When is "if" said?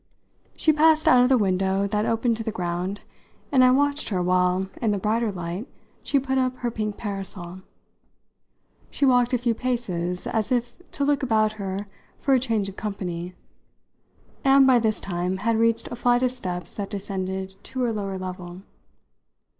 10.51-10.79